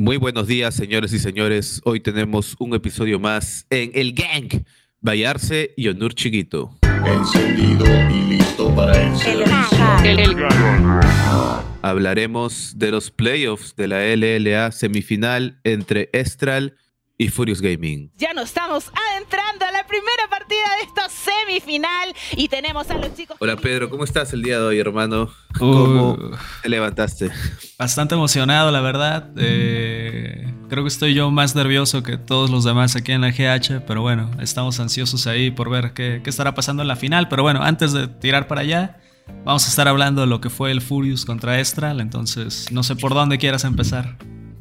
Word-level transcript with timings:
Muy 0.00 0.16
buenos 0.16 0.46
días, 0.46 0.76
señores 0.76 1.12
y 1.12 1.18
señores. 1.18 1.80
Hoy 1.84 1.98
tenemos 1.98 2.54
un 2.60 2.72
episodio 2.72 3.18
más 3.18 3.66
en 3.68 3.90
El 3.94 4.12
Gang. 4.12 4.62
Bayarse 5.00 5.74
y 5.76 5.88
Onur 5.88 6.14
Chiquito. 6.14 6.70
Encendido 7.04 7.84
y 8.08 8.36
listo 8.36 8.72
para 8.76 8.92
el 8.96 9.16
servicio. 9.16 11.00
Hablaremos 11.82 12.78
de 12.78 12.92
los 12.92 13.10
playoffs 13.10 13.74
de 13.74 13.88
la 13.88 14.14
LLA 14.14 14.70
semifinal 14.70 15.58
entre 15.64 16.10
Estral 16.12 16.76
y 17.20 17.28
Furious 17.28 17.60
Gaming. 17.60 18.12
Ya 18.16 18.32
nos 18.32 18.44
estamos 18.44 18.92
adentrando 19.10 19.66
a 19.66 19.72
la 19.72 19.84
primera 19.88 20.28
partida 20.30 20.76
de 20.78 20.84
esta 20.86 21.08
semifinal 21.08 22.14
y 22.36 22.46
tenemos 22.46 22.88
a 22.90 22.94
los 22.94 23.12
chicos. 23.16 23.36
Hola 23.40 23.56
Pedro, 23.56 23.90
¿cómo 23.90 24.04
estás 24.04 24.32
el 24.32 24.42
día 24.42 24.58
de 24.60 24.64
hoy, 24.64 24.78
hermano? 24.78 25.28
¿Cómo 25.58 26.12
Uh, 26.12 26.36
te 26.62 26.68
levantaste? 26.68 27.30
bastante 27.76 28.14
emocionado, 28.14 28.70
la 28.70 28.80
verdad. 28.80 29.30
Eh, 29.36 30.54
creo 30.68 30.84
que 30.84 30.88
estoy 30.88 31.12
yo 31.14 31.30
más 31.32 31.56
nervioso 31.56 32.04
que 32.04 32.18
todos 32.18 32.50
los 32.50 32.62
demás 32.62 32.94
aquí 32.94 33.10
en 33.10 33.20
la 33.22 33.30
GH, 33.32 33.80
pero 33.84 34.00
bueno, 34.02 34.30
estamos 34.40 34.78
ansiosos 34.78 35.26
ahí 35.26 35.50
por 35.50 35.70
ver 35.70 35.92
qué, 35.94 36.20
qué 36.22 36.30
estará 36.30 36.54
pasando 36.54 36.82
en 36.82 36.88
la 36.88 36.96
final. 36.96 37.28
Pero 37.28 37.42
bueno, 37.42 37.62
antes 37.64 37.92
de 37.92 38.06
tirar 38.06 38.46
para 38.46 38.60
allá, 38.60 39.00
vamos 39.44 39.66
a 39.66 39.68
estar 39.70 39.88
hablando 39.88 40.20
de 40.20 40.28
lo 40.28 40.40
que 40.40 40.50
fue 40.50 40.70
el 40.70 40.80
Furious 40.80 41.24
contra 41.24 41.58
Estral, 41.58 42.00
entonces 42.00 42.70
no 42.70 42.84
sé 42.84 42.94
por 42.94 43.12
dónde 43.14 43.38
quieras 43.38 43.64
empezar. 43.64 44.16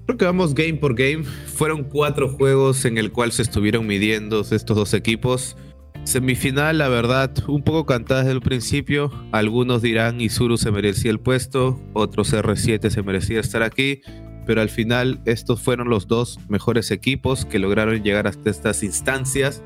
Creo 0.07 0.17
que 0.17 0.25
vamos 0.25 0.55
game 0.55 0.75
por 0.75 0.95
game. 0.95 1.23
Fueron 1.23 1.83
cuatro 1.83 2.29
juegos 2.29 2.85
en 2.85 2.97
el 2.97 3.11
cual 3.11 3.31
se 3.31 3.41
estuvieron 3.41 3.85
midiendo 3.85 4.39
estos 4.41 4.75
dos 4.75 4.93
equipos. 4.93 5.57
Semifinal, 6.05 6.77
la 6.77 6.87
verdad, 6.87 7.33
un 7.47 7.61
poco 7.63 7.85
cantada 7.85 8.21
desde 8.21 8.31
el 8.31 8.41
principio. 8.41 9.11
Algunos 9.33 9.81
dirán 9.81 10.21
Isuru 10.21 10.57
se 10.57 10.71
merecía 10.71 11.11
el 11.11 11.19
puesto, 11.19 11.81
otros 11.93 12.31
R7 12.33 12.89
se 12.89 13.03
merecía 13.03 13.41
estar 13.41 13.61
aquí. 13.63 14.01
Pero 14.45 14.61
al 14.61 14.69
final 14.69 15.19
estos 15.25 15.61
fueron 15.61 15.89
los 15.89 16.07
dos 16.07 16.39
mejores 16.47 16.89
equipos 16.91 17.43
que 17.43 17.59
lograron 17.59 18.01
llegar 18.01 18.27
hasta 18.27 18.49
estas 18.49 18.83
instancias. 18.83 19.61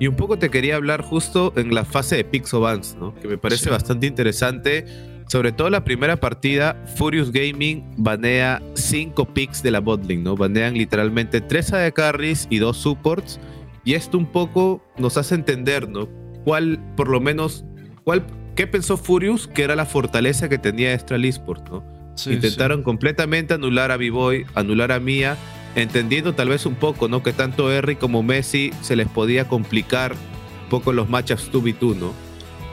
Y 0.00 0.08
un 0.08 0.16
poco 0.16 0.38
te 0.40 0.50
quería 0.50 0.74
hablar 0.74 1.02
justo 1.02 1.52
en 1.54 1.72
la 1.72 1.84
fase 1.84 2.16
de 2.16 2.24
Pixo 2.24 2.58
Vans, 2.60 2.96
¿no? 2.98 3.14
Que 3.14 3.28
me 3.28 3.38
parece 3.38 3.64
Sí. 3.64 3.70
bastante 3.70 4.08
interesante. 4.08 4.86
Sobre 5.28 5.52
todo 5.52 5.68
la 5.68 5.84
primera 5.84 6.16
partida, 6.16 6.82
Furious 6.96 7.30
Gaming 7.30 7.84
banea 7.98 8.62
5 8.74 9.34
picks 9.34 9.62
de 9.62 9.70
la 9.70 9.80
botlane, 9.80 10.22
¿no? 10.22 10.36
Banean 10.36 10.74
literalmente 10.74 11.42
3 11.42 11.74
AD 11.74 11.92
carries 11.92 12.46
y 12.48 12.58
2 12.58 12.76
supports. 12.76 13.38
Y 13.84 13.94
esto 13.94 14.16
un 14.16 14.26
poco 14.26 14.82
nos 14.96 15.18
hace 15.18 15.34
entender, 15.34 15.88
¿no? 15.88 16.08
¿Cuál, 16.44 16.80
por 16.96 17.08
lo 17.08 17.20
menos, 17.20 17.66
cuál, 18.04 18.26
qué 18.56 18.66
pensó 18.66 18.96
Furious 18.96 19.46
que 19.46 19.64
era 19.64 19.76
la 19.76 19.84
fortaleza 19.84 20.48
que 20.48 20.56
tenía 20.56 20.94
Estral 20.94 21.26
Esports, 21.26 21.70
¿no? 21.70 21.84
Sí, 22.16 22.32
Intentaron 22.32 22.82
completamente 22.82 23.52
anular 23.52 23.92
a 23.92 23.98
B-Boy, 23.98 24.46
anular 24.54 24.92
a 24.92 24.98
Mia, 24.98 25.36
entendiendo 25.76 26.34
tal 26.34 26.48
vez 26.48 26.64
un 26.64 26.74
poco, 26.74 27.06
¿no? 27.06 27.22
Que 27.22 27.34
tanto 27.34 27.68
Harry 27.68 27.96
como 27.96 28.22
Messi 28.22 28.72
se 28.80 28.96
les 28.96 29.08
podía 29.08 29.46
complicar 29.46 30.12
un 30.12 30.68
poco 30.70 30.92
los 30.92 31.08
matchups 31.10 31.52
2v2, 31.52 31.96
¿no? 31.96 32.27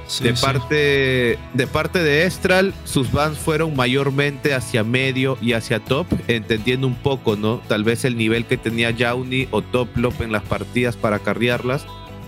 Sí, 0.08 0.23
de, 0.23 0.36
sí. 0.36 0.42
parte, 0.44 1.39
de 1.53 1.67
parte 1.67 2.00
de 2.00 2.25
Estral, 2.25 2.73
sus 2.84 3.11
bans 3.11 3.38
fueron 3.38 3.75
mayormente 3.75 4.53
hacia 4.53 4.84
medio 4.84 5.38
y 5.42 5.53
hacia 5.53 5.80
top, 5.80 6.08
entendiendo 6.28 6.88
un 6.88 6.95
poco, 6.95 7.36
¿no? 7.36 7.62
Tal 7.67 7.84
vez 7.84 8.06
el 8.06 8.17
nivel 8.17 8.45
que 8.45 8.58
tenía 8.58 8.95
Jauni 8.95 9.47
o 9.52 9.62
Toplop 9.62 10.22
en 10.22 10.31
las 10.31 10.44
partidas 10.44 10.95
para 10.95 11.20
carrearlas. 11.20 11.86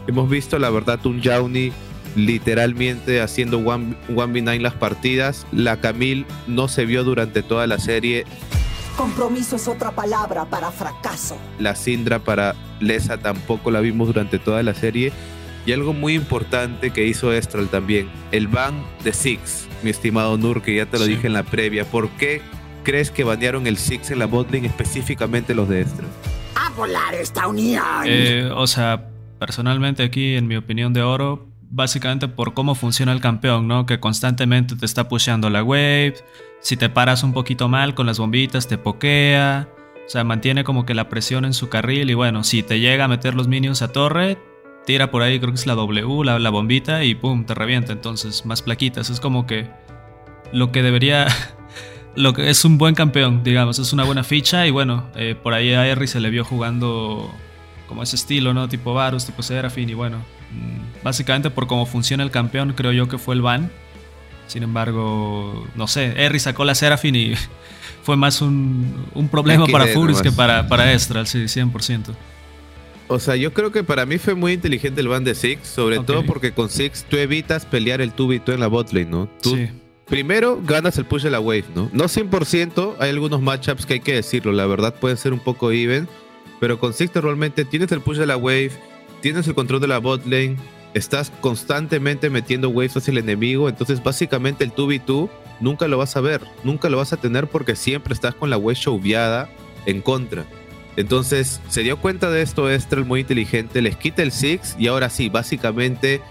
Hemos 0.07 0.29
visto, 0.29 0.57
la 0.59 0.69
verdad, 0.69 1.05
un 1.05 1.21
Jauni 1.21 1.71
literalmente 2.15 3.21
haciendo 3.21 3.59
1v9 3.59 4.59
las 4.59 4.73
partidas. 4.73 5.45
La 5.51 5.79
Camille 5.79 6.25
no 6.47 6.67
se 6.67 6.85
vio 6.85 7.03
durante 7.03 7.43
toda 7.43 7.67
la 7.67 7.77
serie. 7.77 8.25
Compromiso 8.97 9.55
es 9.57 9.67
otra 9.67 9.91
palabra 9.91 10.45
para 10.45 10.71
fracaso. 10.71 11.37
La 11.59 11.75
Sindra 11.75 12.19
para 12.19 12.55
Lesa 12.79 13.17
tampoco 13.17 13.69
la 13.69 13.79
vimos 13.79 14.07
durante 14.07 14.39
toda 14.39 14.63
la 14.63 14.73
serie. 14.73 15.13
Y 15.67 15.73
algo 15.73 15.91
muy 15.93 16.13
importante 16.15 16.91
que 16.91 17.05
hizo 17.05 17.31
Estral 17.33 17.67
también, 17.67 18.07
el 18.31 18.47
ban 18.47 18.73
de 19.03 19.11
Six, 19.11 19.67
mi 19.83 19.89
estimado 19.89 20.37
Nur, 20.37 20.61
que 20.61 20.73
ya 20.77 20.85
te 20.85 20.97
lo 20.97 21.03
Sí. 21.05 21.11
dije 21.11 21.27
en 21.27 21.33
la 21.33 21.43
previa. 21.43 21.83
¿Por 21.83 22.07
qué 22.11 22.41
crees 22.83 23.11
que 23.11 23.25
banearon 23.25 23.67
el 23.67 23.75
Six 23.77 24.11
en 24.11 24.19
la 24.19 24.27
botlane, 24.27 24.65
específicamente 24.67 25.53
los 25.53 25.67
de 25.67 25.81
Estral? 25.81 26.07
¡A 26.55 26.69
volar 26.69 27.13
esta 27.15 27.47
unión! 27.47 27.83
Eh, 28.05 28.49
o 28.55 28.65
sea, 28.65 29.09
personalmente 29.39 30.03
aquí, 30.03 30.35
en 30.35 30.47
mi 30.47 30.55
opinión 30.55 30.93
de 30.93 31.01
oro, 31.01 31.45
básicamente 31.69 32.29
por 32.29 32.53
cómo 32.53 32.73
funciona 32.73 33.11
el 33.11 33.19
campeón, 33.19 33.67
¿no? 33.67 33.85
Que 33.85 33.99
constantemente 33.99 34.77
te 34.77 34.85
está 34.85 35.09
pusheando 35.09 35.49
la 35.49 35.63
wave. 35.63 36.15
Si 36.61 36.77
te 36.77 36.87
paras 36.89 37.23
un 37.23 37.33
poquito 37.33 37.67
mal 37.67 37.93
con 37.93 38.05
las 38.07 38.19
bombitas, 38.19 38.69
te 38.69 38.77
pokea. 38.77 39.67
O 40.05 40.09
sea, 40.09 40.23
mantiene 40.23 40.63
como 40.63 40.85
que 40.85 40.93
la 40.93 41.09
presión 41.09 41.43
en 41.43 41.51
su 41.53 41.67
carril. 41.67 42.09
Y 42.09 42.13
bueno, 42.13 42.45
si 42.45 42.63
te 42.63 42.79
llega 42.79 43.03
a 43.03 43.07
meter 43.09 43.35
los 43.35 43.49
minions 43.49 43.81
a 43.81 43.91
torre, 43.91 44.37
tira 44.87 45.11
por 45.11 45.21
ahí, 45.21 45.37
creo 45.37 45.51
que 45.51 45.59
es 45.59 45.67
la 45.67 45.75
W, 45.75 46.23
la, 46.23 46.39
la 46.39 46.49
bombita, 46.49 47.03
y 47.03 47.13
pum, 47.13 47.45
te 47.45 47.53
revienta. 47.53 47.91
Entonces, 47.91 48.45
más 48.45 48.61
plaquitas. 48.61 49.09
Es 49.09 49.19
como 49.19 49.45
que 49.45 49.69
lo 50.51 50.71
que 50.71 50.81
debería. 50.81 51.27
Lo 52.15 52.33
que 52.33 52.49
es 52.49 52.65
un 52.65 52.79
buen 52.79 52.95
campeón, 52.95 53.43
digamos, 53.43 53.77
es 53.77 53.93
una 53.93 54.03
buena 54.03 54.23
ficha. 54.23 54.65
Y 54.65 54.71
bueno, 54.71 55.07
eh, 55.15 55.35
por 55.35 55.53
ahí 55.53 55.71
a 55.75 55.83
Harry 55.83 56.07
se 56.07 56.19
le 56.19 56.31
vio 56.31 56.43
jugando 56.43 57.31
como 57.87 58.01
ese 58.01 58.15
estilo, 58.15 58.55
¿no? 58.55 58.67
Tipo 58.67 58.95
Varus, 58.95 59.27
tipo 59.27 59.43
Seraphine 59.43 59.91
y 59.91 59.93
bueno, 59.93 60.17
mm, 60.17 61.03
básicamente 61.03 61.51
por 61.51 61.67
cómo 61.67 61.85
funciona 61.85 62.23
el 62.23 62.31
campeón 62.31 62.73
creo 62.73 62.91
yo 62.91 63.07
que 63.07 63.19
fue 63.19 63.35
el 63.35 63.43
ban. 63.43 63.71
Sin 64.47 64.63
embargo, 64.63 65.67
no 65.75 65.85
sé, 65.85 66.15
Harry 66.25 66.39
sacó 66.39 66.65
la 66.65 66.73
Seraphine 66.73 67.19
y 67.19 67.35
fue 68.01 68.17
más 68.17 68.41
un, 68.41 69.05
un 69.13 69.29
problema 69.29 69.67
para 69.67 69.85
Furious 69.85 70.23
que 70.23 70.31
para, 70.31 70.67
para 70.67 70.91
Estral, 70.93 71.27
sí, 71.27 71.43
100%. 71.43 72.15
O 73.09 73.19
sea, 73.19 73.35
yo 73.35 73.53
creo 73.53 73.71
que 73.71 73.83
para 73.83 74.05
mí 74.05 74.17
fue 74.17 74.35
muy 74.35 74.53
inteligente 74.53 75.01
el 75.01 75.07
ban 75.07 75.23
de 75.23 75.33
Six, 75.33 75.67
sobre 75.67 75.99
todo 75.99 76.25
porque 76.25 76.51
con 76.51 76.69
Six 76.69 77.05
tú 77.09 77.17
evitas 77.17 77.65
pelear 77.65 78.01
el 78.01 78.13
2v2 78.13 78.53
en 78.53 78.59
la 78.59 78.67
botlane, 78.67 79.09
¿no? 79.09 79.29
Tú 79.41 79.55
Sí, 79.55 79.69
Primero, 80.07 80.61
ganas 80.63 80.97
el 80.97 81.05
push 81.05 81.23
de 81.23 81.29
la 81.29 81.41
wave, 81.41 81.65
¿no? 81.75 81.89
No 81.91 82.05
100%, 82.05 82.95
hay 82.99 83.09
algunos 83.09 83.41
matchups 83.41 83.85
que 83.85 83.95
hay 83.95 83.99
que 83.99 84.13
decirlo, 84.13 84.53
la 84.53 84.65
verdad 84.65 84.95
pueden 84.95 85.17
ser 85.17 85.33
un 85.33 85.39
poco 85.39 85.71
even, 85.71 86.07
pero 86.61 86.79
con 86.79 86.93
Six 86.93 87.13
normalmente 87.13 87.65
tienes 87.65 87.91
el 87.91 87.99
push 87.99 88.17
de 88.17 88.25
la 88.25 88.37
wave, 88.37 88.71
tienes 89.21 89.47
el 89.47 89.53
control 89.53 89.81
de 89.81 89.87
la 89.87 89.97
bot 89.97 90.25
lane, 90.25 90.55
estás 90.93 91.29
constantemente 91.41 92.29
metiendo 92.29 92.69
waves 92.69 92.95
hacia 92.95 93.11
el 93.11 93.17
enemigo, 93.17 93.67
entonces 93.67 94.01
básicamente 94.01 94.63
el 94.63 94.71
2v2 94.73 95.29
nunca 95.59 95.89
lo 95.89 95.97
vas 95.97 96.15
a 96.15 96.21
ver, 96.21 96.41
nunca 96.63 96.87
lo 96.87 96.95
vas 96.95 97.11
a 97.11 97.17
tener 97.17 97.47
porque 97.47 97.75
siempre 97.75 98.13
estás 98.13 98.33
con 98.33 98.49
la 98.49 98.57
wave 98.57 98.75
showviada 98.75 99.49
en 99.85 100.01
contra. 100.01 100.45
Entonces 100.97 101.61
se 101.69 101.83
dio 101.83 101.97
cuenta 101.97 102.29
de 102.29 102.41
esto 102.41 102.69
Estral 102.69 103.05
muy 103.05 103.21
inteligente, 103.21 103.81
les 103.81 103.95
quita 103.95 104.23
el 104.23 104.31
Six 104.31 104.75
y 104.77 104.87
ahora 104.87 105.09
sí, 105.09 105.29
básicamente 105.29 106.21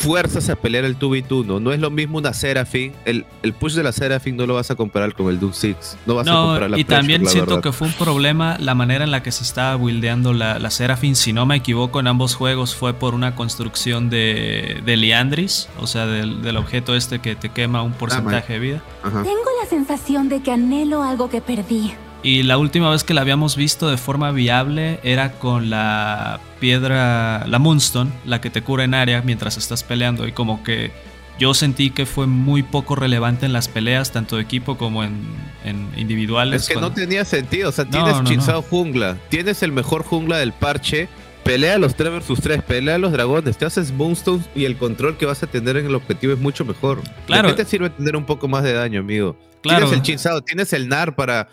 fuerzas 0.00 0.48
a 0.48 0.56
pelear 0.56 0.84
el 0.84 0.98
2v2, 0.98 1.44
¿no? 1.44 1.60
No 1.60 1.72
es 1.72 1.78
lo 1.80 1.90
mismo 1.90 2.18
una 2.18 2.32
Seraphine. 2.32 2.94
El, 3.04 3.26
el 3.42 3.52
push 3.52 3.74
de 3.74 3.82
la 3.82 3.92
Seraphine 3.92 4.36
no 4.36 4.46
lo 4.46 4.54
vas 4.54 4.70
a 4.70 4.74
comparar 4.74 5.14
con 5.14 5.28
el 5.28 5.42
un 5.44 5.52
Six. 5.52 5.98
No 6.06 6.14
vas 6.14 6.26
a 6.26 6.32
comparar 6.32 6.70
la 6.70 6.78
y 6.78 6.84
pressure, 6.84 7.00
también 7.00 7.24
la 7.24 7.30
siento 7.30 7.50
verdad. 7.50 7.62
que 7.62 7.72
fue 7.72 7.88
un 7.88 7.92
problema 7.94 8.56
la 8.58 8.74
manera 8.74 9.04
en 9.04 9.10
la 9.10 9.22
que 9.22 9.30
se 9.30 9.44
estaba 9.44 9.76
buildeando 9.76 10.32
la, 10.32 10.58
la 10.58 10.70
Seraphine. 10.70 11.14
Si 11.14 11.34
no 11.34 11.44
me 11.44 11.56
equivoco, 11.56 12.00
en 12.00 12.06
ambos 12.06 12.34
juegos 12.34 12.74
fue 12.74 12.94
por 12.94 13.14
una 13.14 13.34
construcción 13.34 14.08
de, 14.08 14.80
de 14.84 14.96
Liandris, 14.96 15.68
o 15.78 15.86
sea, 15.86 16.06
del, 16.06 16.40
del 16.40 16.56
objeto 16.56 16.94
este 16.94 17.18
que 17.18 17.36
te 17.36 17.50
quema 17.50 17.82
un 17.82 17.92
porcentaje 17.92 18.54
de 18.54 18.58
vida. 18.58 18.82
Ajá. 19.02 19.22
Tengo 19.22 19.50
la 19.62 19.68
sensación 19.68 20.30
de 20.30 20.42
que 20.42 20.50
anhelo 20.50 21.02
algo 21.02 21.28
que 21.28 21.42
perdí. 21.42 21.92
Y 22.22 22.42
la 22.42 22.58
última 22.58 22.90
vez 22.90 23.02
que 23.02 23.14
la 23.14 23.22
habíamos 23.22 23.56
visto 23.56 23.88
de 23.88 23.96
forma 23.96 24.30
viable 24.30 25.00
era 25.02 25.32
con 25.32 25.70
la 25.70 26.40
piedra, 26.60 27.46
la 27.46 27.58
Moonstone, 27.58 28.10
la 28.26 28.40
que 28.40 28.50
te 28.50 28.62
cura 28.62 28.84
en 28.84 28.94
área 28.94 29.22
mientras 29.22 29.56
estás 29.56 29.82
peleando. 29.82 30.26
Y 30.28 30.32
como 30.32 30.62
que 30.62 30.92
yo 31.38 31.54
sentí 31.54 31.90
que 31.90 32.04
fue 32.04 32.26
muy 32.26 32.62
poco 32.62 32.94
relevante 32.94 33.46
en 33.46 33.54
las 33.54 33.68
peleas, 33.68 34.12
tanto 34.12 34.36
de 34.36 34.42
equipo 34.42 34.76
como 34.76 35.02
en, 35.02 35.16
en 35.64 35.88
individuales. 35.96 36.62
Es 36.62 36.68
que 36.68 36.80
no 36.80 36.92
tenía 36.92 37.24
sentido. 37.24 37.70
O 37.70 37.72
sea, 37.72 37.86
No, 37.86 38.22
tienes 38.22 38.46
no, 38.46 38.62
jungla. 38.62 39.16
Tienes 39.30 39.62
el 39.62 39.72
mejor 39.72 40.02
jungla 40.04 40.36
del 40.36 40.52
parche. 40.52 41.08
Pelea 41.42 41.78
los 41.78 41.94
3 41.94 42.12
versus 42.12 42.38
3, 42.42 42.62
pelea 42.62 42.98
los 42.98 43.12
dragones, 43.12 43.56
te 43.56 43.64
haces 43.64 43.92
Moonstones 43.92 44.46
y 44.54 44.66
el 44.66 44.76
control 44.76 45.16
que 45.16 45.24
vas 45.24 45.42
a 45.42 45.46
tener 45.46 45.78
en 45.78 45.86
el 45.86 45.94
objetivo 45.94 46.34
es 46.34 46.38
mucho 46.38 46.66
mejor. 46.66 47.00
Claro. 47.26 47.48
¿De 47.48 47.54
qué 47.54 47.64
te 47.64 47.70
sirve 47.70 47.88
tener 47.88 48.14
un 48.14 48.26
poco 48.26 48.46
más 48.46 48.62
de 48.62 48.74
daño, 48.74 49.00
amigo? 49.00 49.36
Claro. 49.62 49.86
Tienes 49.86 49.92
el 49.96 50.02
Chinsao, 50.02 50.42
tienes 50.42 50.74
el 50.74 50.88
NAR 50.88 51.16
para, 51.16 51.48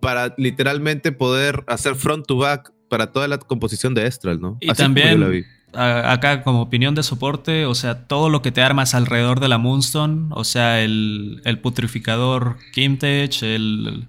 para 0.00 0.34
literalmente 0.36 1.12
poder 1.12 1.64
hacer 1.66 1.94
front 1.94 2.26
to 2.26 2.36
back 2.38 2.72
para 2.88 3.12
toda 3.12 3.28
la 3.28 3.38
composición 3.38 3.94
de 3.94 4.06
Estral, 4.06 4.40
¿no? 4.40 4.56
Y 4.60 4.70
Así 4.70 4.82
también- 4.82 5.44
acá 5.72 6.42
como 6.42 6.62
opinión 6.62 6.96
de 6.96 7.02
soporte, 7.04 7.64
o 7.66 7.74
sea, 7.76 8.06
todo 8.08 8.28
lo 8.28 8.42
que 8.42 8.50
te 8.50 8.60
armas 8.60 8.94
alrededor 8.94 9.38
de 9.38 9.48
la 9.48 9.58
Moonstone, 9.58 10.26
o 10.30 10.42
sea, 10.42 10.82
el, 10.82 11.40
el 11.44 11.58
putrificador 11.60 12.56
Kimtech, 12.72 13.42
el, 13.42 14.08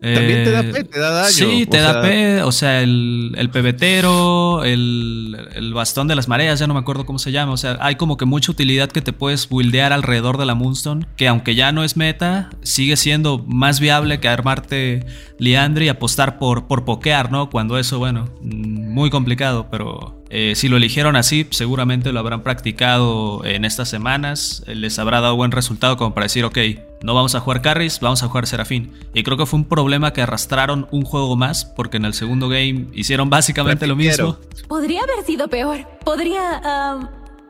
También 0.00 0.44
te 0.44 0.50
da 0.50 0.60
Eh, 0.60 0.72
P, 0.72 0.84
te 0.84 0.98
da 0.98 1.10
daño. 1.10 1.28
Sí, 1.30 1.66
te 1.66 1.78
o 1.78 1.82
da 1.82 1.92
sea, 1.92 2.02
P, 2.02 2.42
o 2.42 2.52
sea, 2.52 2.80
el, 2.80 3.34
el 3.36 3.50
pebetero, 3.50 4.64
el, 4.64 5.36
el 5.54 5.74
bastón 5.74 6.08
de 6.08 6.14
las 6.14 6.26
mareas, 6.28 6.58
ya 6.58 6.66
no 6.66 6.74
me 6.74 6.80
acuerdo 6.80 7.04
cómo 7.06 7.18
se 7.18 7.32
llama. 7.32 7.52
O 7.52 7.56
sea, 7.56 7.76
hay 7.80 7.96
como 7.96 8.16
que 8.16 8.24
mucha 8.24 8.50
utilidad 8.50 8.90
que 8.90 9.02
te 9.02 9.12
puedes 9.12 9.48
buildear 9.48 9.92
alrededor 9.92 10.38
de 10.38 10.46
la 10.46 10.54
Moonstone, 10.54 11.06
que 11.16 11.28
aunque 11.28 11.54
ya 11.54 11.72
no 11.72 11.84
es 11.84 11.96
meta, 11.96 12.50
sigue 12.62 12.96
siendo 12.96 13.38
más 13.46 13.80
viable 13.80 14.20
que 14.20 14.28
armarte 14.28 15.06
Liandry 15.38 15.86
y 15.86 15.88
apostar 15.88 16.38
por, 16.38 16.66
por 16.66 16.84
pokear, 16.84 17.30
¿no? 17.30 17.50
Cuando 17.50 17.78
eso, 17.78 17.98
bueno, 17.98 18.28
mm, 18.42 18.92
muy 18.94 19.10
complicado, 19.10 19.68
pero 19.70 20.19
eh, 20.32 20.54
si 20.54 20.68
lo 20.68 20.76
eligieron 20.76 21.16
así, 21.16 21.44
seguramente 21.50 22.12
lo 22.12 22.20
habrán 22.20 22.44
practicado 22.44 23.44
en 23.44 23.64
estas 23.64 23.88
semanas, 23.88 24.62
eh, 24.68 24.76
les 24.76 24.96
habrá 25.00 25.20
dado 25.20 25.34
buen 25.34 25.50
resultado 25.50 25.96
como 25.96 26.14
para 26.14 26.26
decir, 26.26 26.44
ok, 26.44 26.56
no 27.02 27.14
vamos 27.14 27.34
a 27.34 27.40
jugar 27.40 27.62
carries, 27.62 27.98
vamos 27.98 28.22
a 28.22 28.28
jugar 28.28 28.46
Serafín. 28.46 28.92
Y 29.12 29.24
creo 29.24 29.36
que 29.36 29.44
fue 29.44 29.58
un 29.58 29.64
problema 29.64 30.12
que 30.12 30.22
arrastraron 30.22 30.86
un 30.92 31.02
juego 31.02 31.34
más, 31.34 31.64
porque 31.64 31.96
en 31.96 32.04
el 32.04 32.14
segundo 32.14 32.48
game 32.48 32.86
hicieron 32.94 33.28
básicamente 33.28 33.88
lo 33.88 33.96
mismo. 33.96 34.38
Podría 34.68 35.00
haber 35.02 35.24
sido 35.26 35.48
peor. 35.48 35.84
Podría 36.04 36.60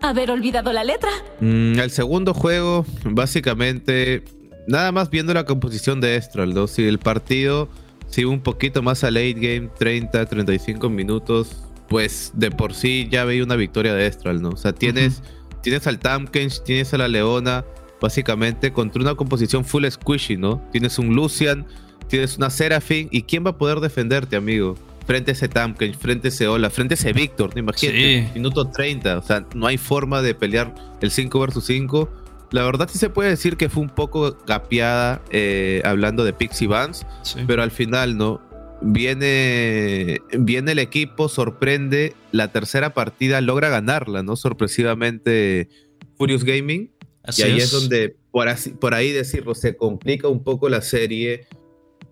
haber 0.01 0.31
olvidado 0.31 0.73
la 0.73 0.83
letra. 0.83 1.11
Mm, 1.41 1.79
el 1.79 1.91
segundo 1.91 2.33
juego, 2.33 2.87
básicamente, 3.05 4.25
nada 4.67 4.91
más 4.91 5.11
viendo 5.11 5.35
la 5.35 5.45
composición 5.45 6.01
de 6.01 6.17
Estral, 6.17 6.55
¿no? 6.55 6.67
Si 6.67 6.87
el 6.87 6.99
partido 6.99 7.69
sigue 8.09 8.27
un 8.27 8.41
poquito 8.41 8.83
más 8.83 9.05
a 9.05 9.11
late 9.11 9.35
game, 9.35 9.69
30, 9.79 10.25
35 10.25 10.89
minutos, 10.89 11.57
pues 11.91 12.31
de 12.35 12.53
por 12.53 12.73
sí 12.73 13.09
ya 13.11 13.25
veía 13.25 13.43
una 13.43 13.57
victoria 13.57 13.93
de 13.95 14.07
Estral, 14.07 14.41
¿no? 14.41 14.51
O 14.51 14.57
sea, 14.57 14.73
tienes, 14.73 15.23
tienes 15.61 15.89
al 15.89 15.99
Tamkens, 15.99 16.63
tienes 16.63 16.95
a 16.95 16.99
la 16.99 17.09
Leona, 17.09 17.65
básicamente 18.01 18.73
contra 18.73 19.03
una 19.03 19.17
composición 19.17 19.65
full 19.65 19.85
squishy, 19.91 20.37
¿no? 20.37 20.63
Tienes 20.71 21.01
un 21.01 21.15
Lucian, 21.17 21.67
tienes 22.07 22.37
una 22.39 22.49
Seraphine, 22.49 23.09
¿y 23.11 23.23
quién 23.23 23.45
va 23.45 23.51
a 23.51 23.59
poder 23.59 23.81
defenderte, 23.81 24.37
amigo? 24.37 24.77
Frente 25.05 25.33
a 25.33 25.35
ese 25.35 25.49
Tamkens, 25.49 25.97
frente 25.97 26.29
a 26.29 26.31
ese 26.31 26.47
Ola, 26.47 26.71
frente 26.71 26.95
a 26.95 26.97
ese 26.97 27.13
Victor, 27.13 27.51
¿no? 27.55 27.59
Imagínate, 27.61 28.23
Sí. 28.29 28.29
minuto 28.35 28.69
30, 28.69 29.19
o 29.19 29.23
sea, 29.23 29.45
no 29.57 29.67
hay 29.67 29.77
forma 29.77 30.23
de 30.23 30.37
pelear 30.37 30.73
el 31.01 31.11
5 31.11 31.41
versus 31.41 31.65
5. 31.65 32.09
La 32.53 32.63
verdad 32.63 32.89
sí 32.91 32.99
se 32.99 33.11
puede 33.11 33.31
decir 33.31 33.57
que 33.57 33.69
fue 33.69 33.83
un 33.83 33.89
poco 33.91 34.37
gapeada 34.47 35.21
eh, 35.31 35.83
hablando 35.85 36.23
de 36.25 36.33
Pixie 36.33 36.69
Vance, 36.69 37.05
Sí. 37.23 37.41
pero 37.49 37.65
al 37.65 37.73
final, 37.73 38.17
¿no? 38.17 38.41
Viene, 38.83 40.21
viene 40.39 40.73
el 40.73 40.79
equipo, 40.79 41.29
sorprende, 41.29 42.15
la 42.33 42.49
tercera 42.53 42.95
partida 42.95 43.41
logra 43.41 43.69
ganarla, 43.69 44.23
¿no? 44.23 44.37
Sorpresivamente 44.37 45.69
Furious 46.17 46.45
Gaming. 46.45 46.91
Así 47.23 47.43
y 47.43 47.45
ahí 47.45 47.57
es. 47.59 47.65
es. 47.65 47.71
donde, 47.73 48.17
por, 48.31 48.49
así- 48.49 48.71
por 48.71 48.95
ahí 48.95 49.13
decirlo, 49.13 49.55
se 49.55 49.77
complica 49.77 50.29
un 50.29 50.43
poco 50.43 50.69
la 50.69 50.81
serie. 50.81 51.47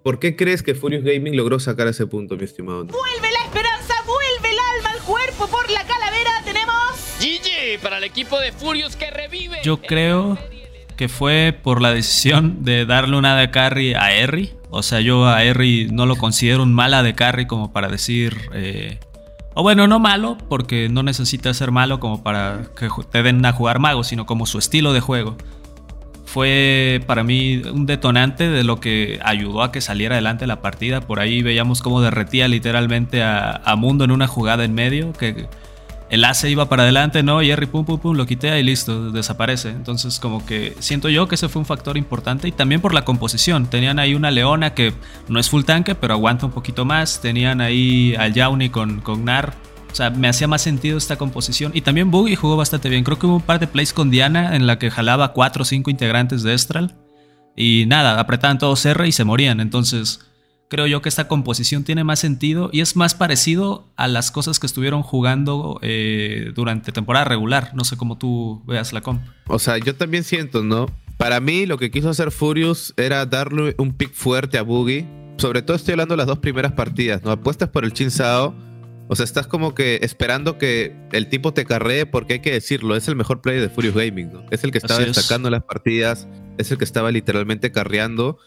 ¿Por 0.03 0.19
qué 0.19 0.37
crees 0.37 0.63
que 0.63 0.75
Furious 0.75 1.05
Gaming 1.05 1.37
logró 1.37 1.59
sacar 1.59 1.89
ese 1.89 2.07
punto, 2.07 2.37
mi 2.37 2.45
estimado? 2.45 2.85
Vuelve 2.85 3.31
la 3.33 3.45
esperanza, 3.47 3.95
vuelve 4.07 4.51
el 4.51 4.59
alma 4.77 4.91
al 4.91 5.01
cuerpo 5.01 5.47
por 5.49 5.71
la 5.71 5.85
calavera. 5.87 6.31
Tenemos 6.45 6.93
GG 7.21 7.81
para 7.83 7.99
el 7.99 8.05
equipo 8.05 8.39
de 8.39 8.53
Furious 8.53 8.97
que 8.97 9.11
revive. 9.11 9.59
Yo 9.65 9.81
creo 9.81 10.39
que 10.97 11.09
fue 11.09 11.59
por 11.63 11.81
la 11.81 11.93
decisión 11.93 12.65
de 12.65 12.85
darle 12.87 13.17
una 13.17 13.39
de 13.39 13.51
carry 13.51 13.95
a 13.95 14.07
Harry. 14.07 14.53
O 14.71 14.83
sea, 14.83 15.01
yo 15.01 15.27
a 15.27 15.39
Harry 15.39 15.89
no 15.91 16.07
lo 16.07 16.17
considero 16.17 16.63
un 16.63 16.75
mala 16.75 17.03
de 17.03 17.15
carry 17.15 17.47
como 17.47 17.73
para 17.73 17.89
decir. 17.89 18.37
eh, 18.55 18.99
o 19.55 19.63
bueno, 19.63 19.89
no 19.89 19.99
malo, 19.99 20.39
porque 20.49 20.89
no 20.89 21.03
necesita 21.03 21.53
ser 21.53 21.73
malo 21.73 21.99
como 21.99 22.23
para 22.23 22.67
que 22.77 22.89
te 23.11 23.25
den 23.25 23.45
a 23.45 23.53
jugar 23.53 23.81
mago, 23.81 24.05
sino 24.05 24.25
como 24.25 24.47
su 24.47 24.59
estilo 24.59 24.93
de 24.93 25.01
juego. 25.01 25.37
Fue 26.27 27.01
para 27.07 27.25
mí 27.25 27.63
un 27.73 27.85
detonante 27.85 28.49
de 28.49 28.63
lo 28.63 28.79
que 28.79 29.19
ayudó 29.25 29.63
a 29.63 29.73
que 29.73 29.81
saliera 29.81 30.15
adelante 30.15 30.47
la 30.47 30.61
partida. 30.61 31.01
Por 31.01 31.19
ahí 31.19 31.43
veíamos 31.43 31.83
cómo 31.83 32.01
derretía 32.01 32.47
literalmente 32.47 33.23
a, 33.25 33.51
a 33.65 33.75
Mundo 33.75 34.05
en 34.05 34.13
una 34.13 34.29
jugada 34.29 34.65
en 34.65 34.75
medio, 34.75 35.13
que 35.13 35.49
el 36.11 36.25
ace 36.25 36.51
iba 36.51 36.69
para 36.69 36.85
adelante, 36.85 37.23
¿no? 37.23 37.43
Y 37.43 37.51
Harry 37.51 37.67
pum 37.67 37.85
pum 37.85 37.99
pum 37.99 38.17
lo 38.17 38.27
quitea 38.27 38.59
y 38.59 38.63
listo, 38.63 39.11
desaparece. 39.11 39.71
Entonces 39.71 40.19
como 40.19 40.45
que 40.47 40.75
siento 40.79 41.09
yo 41.09 41.29
que 41.29 41.35
ese 41.35 41.49
fue 41.49 41.61
un 41.61 41.67
factor 41.67 41.97
importante 41.97 42.49
y 42.49 42.53
también 42.53 42.81
por 42.81 42.95
la 42.95 43.05
composición. 43.05 43.67
Tenían 43.67 43.99
ahí 43.99 44.15
una 44.15 44.31
Leona 44.31 44.75
que 44.75 44.95
no 45.29 45.39
es 45.39 45.51
full 45.51 45.65
tanque, 45.65 45.95
pero 45.95 46.15
aguanta 46.15 46.47
un 46.47 46.53
poquito 46.53 46.85
más. 46.85 47.21
Tenían 47.21 47.61
ahí 47.61 48.15
al 48.19 48.33
Yauni 48.33 48.71
con, 48.71 49.01
con 49.01 49.25
Nar. 49.25 49.55
O 49.91 49.95
sea, 49.95 50.11
me 50.11 50.29
hacía 50.29 50.49
más 50.49 50.63
sentido 50.63 50.97
esta 50.97 51.17
composición. 51.17 51.73
Y 51.75 51.83
también 51.83 52.11
Boogie 52.11 52.37
jugó 52.37 52.57
bastante 52.57 52.89
bien. 52.89 53.05
Creo 53.05 53.19
que 53.19 53.27
hubo 53.27 53.37
un 53.37 53.43
par 53.43 53.59
de 53.59 53.67
plays 53.67 53.93
con 53.93 54.11
Diana 54.11 54.55
en 54.57 54.67
la 54.67 54.79
que 54.79 54.91
jalaba 54.91 55.33
4 55.33 55.63
o 55.63 55.65
5 55.65 55.91
integrantes 55.91 56.43
de 56.43 56.55
Estral. 56.55 56.95
Y 57.57 57.85
nada, 57.87 58.21
apretaban 58.21 58.59
todos 58.59 58.85
R 58.87 59.07
y 59.09 59.13
se 59.13 59.25
morían. 59.25 59.61
Entonces, 59.61 60.21
creo 60.69 60.87
yo 60.87 61.03
que 61.03 61.09
esta 61.09 61.29
composición 61.29 61.85
tiene 61.85 62.05
más 62.05 62.21
sentido 62.21 62.71
y 62.73 62.81
es 62.81 62.97
más 62.97 63.15
parecido 63.15 63.87
a 63.97 64.07
las 64.07 64.31
cosas 64.31 64.59
que 64.59 64.67
estuvieron 64.67 65.03
jugando 65.03 65.79
eh, 65.83 66.53
durante 66.55 66.93
temporada 66.93 67.25
regular. 67.25 67.73
No 67.75 67.85
sé 67.85 67.97
cómo 67.97 68.19
tú 68.19 68.63
veas 68.67 68.93
la 68.93 69.01
comp. 69.01 69.23
O 69.47 69.59
sea, 69.59 69.79
yo 69.79 69.95
también 69.95 70.25
siento, 70.25 70.63
¿no? 70.63 70.87
Para 71.17 71.41
mí 71.41 71.67
lo 71.67 71.79
que 71.79 71.91
quiso 71.91 72.11
hacer 72.11 72.31
Furious 72.31 72.95
era 72.97 73.27
darle 73.27 73.75
un 73.79 73.93
pick 73.93 74.13
fuerte 74.13 74.59
a 74.59 74.63
Boogie. 74.63 75.07
Sobre 75.39 75.63
todo 75.63 75.77
estoy 75.77 75.93
hablando 75.93 76.15
de 76.15 76.19
las 76.19 76.27
dos 76.27 76.39
primeras 76.39 76.73
partidas, 76.73 77.23
¿no? 77.23 77.31
Apuestas 77.31 77.69
por 77.71 77.85
el 77.85 77.93
Chin 77.93 78.11
Sao. 78.11 78.55
O 79.11 79.17
sea, 79.17 79.25
estás 79.25 79.47
como 79.47 79.75
que 79.75 80.01
esperando 80.03 80.59
que 80.59 80.95
el 81.13 81.29
tipo 81.29 81.55
te 81.55 81.65
carree 81.65 82.05
porque 82.05 82.35
hay 82.35 82.41
que 82.41 82.53
decirlo, 82.53 82.95
es 82.95 83.09
el 83.09 83.17
mejor 83.17 83.41
player 83.41 83.63
de 83.63 83.71
Furious 83.71 83.95
Gaming, 83.95 84.33
¿no? 84.33 84.45
Es 84.51 84.65
el 84.65 84.71
que 84.71 84.79
estaba 84.79 85.01
Así 85.01 85.09
destacando 85.09 85.49
las 85.49 85.63
partidas, 85.63 86.29
es 86.59 86.71
el 86.71 86.77
que 86.79 86.85
estaba 86.85 87.11
literalmente 87.11 87.73
carreando. 87.73 88.39